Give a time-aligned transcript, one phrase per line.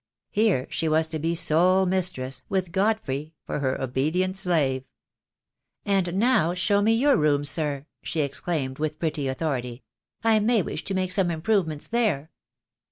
[0.31, 4.83] Here she was to be sole mistress, with Godfrey for her obedient slave.
[5.85, 9.83] "And now show me your rooms, sir," she exclaimed, with pretty authority.
[10.23, 12.31] "I may wish to make some im provements there."